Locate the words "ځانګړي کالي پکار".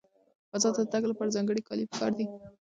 1.35-2.11